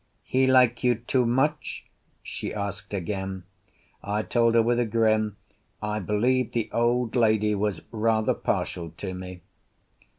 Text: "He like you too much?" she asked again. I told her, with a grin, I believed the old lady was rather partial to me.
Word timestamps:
"He 0.23 0.47
like 0.47 0.83
you 0.83 0.95
too 0.95 1.27
much?" 1.27 1.85
she 2.23 2.51
asked 2.51 2.91
again. 2.91 3.43
I 4.01 4.23
told 4.23 4.55
her, 4.55 4.63
with 4.63 4.79
a 4.79 4.85
grin, 4.87 5.35
I 5.79 5.99
believed 5.99 6.53
the 6.55 6.71
old 6.73 7.15
lady 7.15 7.53
was 7.53 7.81
rather 7.91 8.33
partial 8.33 8.89
to 8.97 9.13
me. 9.13 9.41